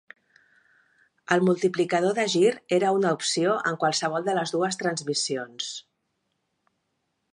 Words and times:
El 1.35 1.43
multiplicador 1.49 2.15
de 2.19 2.25
gir 2.35 2.53
era 2.79 2.93
una 3.01 3.11
opció 3.17 3.53
en 3.73 3.77
qualsevol 3.85 4.27
de 4.31 4.35
les 4.39 4.55
dues 4.57 4.81
transmissions. 4.83 5.69